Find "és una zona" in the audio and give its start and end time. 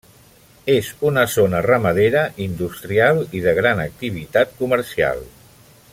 0.75-1.59